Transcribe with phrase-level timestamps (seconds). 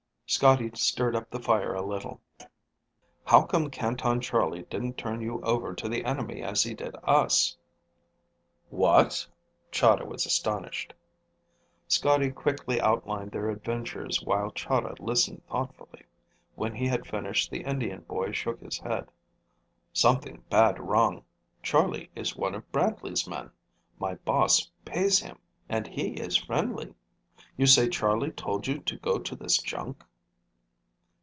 [0.33, 2.21] Scotty stirred up the fire a little.
[3.25, 7.57] "How come Canton Charlie didn't turn you over to the enemy as he did us?"
[8.69, 9.27] "What?"
[9.73, 10.93] Chahda was astonished.
[11.89, 16.05] Scotty quickly outlined their adventures while Chahda listened thoughtfully.
[16.55, 19.11] When he had finished, the Indian boy shook his head.
[19.91, 21.25] "Something bad wrong.
[21.61, 23.51] Charlie is one of Bradley's men.
[23.99, 26.93] My boss pays him, and he is friendly.
[27.57, 30.05] You say Charlie told you to go to this junk?"